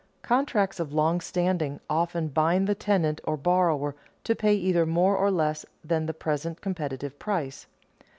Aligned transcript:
Contracts 0.23 0.79
of 0.79 0.91
long 0.91 1.21
standing 1.21 1.79
often 1.87 2.27
bind 2.29 2.65
the 2.65 2.73
tenant 2.73 3.21
or 3.23 3.37
borrower 3.37 3.95
to 4.23 4.35
pay 4.35 4.55
either 4.55 4.83
more 4.83 5.15
or 5.15 5.29
less 5.29 5.63
than 5.85 6.07
the 6.07 6.13
present 6.15 6.59
competitive 6.59 7.19
price. 7.19 7.67